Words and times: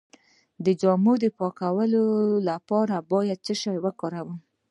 د 0.65 0.67
جامو 0.81 1.13
د 1.23 1.25
پاکوالي 1.37 2.03
لپاره 2.49 2.95
باید 3.11 3.39
څه 3.45 3.53
شی 3.61 3.75
وکاروم؟ 3.85 4.37